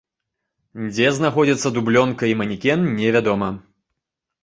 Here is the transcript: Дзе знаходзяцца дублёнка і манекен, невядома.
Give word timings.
Дзе 0.85 1.11
знаходзяцца 1.19 1.73
дублёнка 1.77 2.23
і 2.33 2.37
манекен, 2.43 2.79
невядома. 2.99 3.49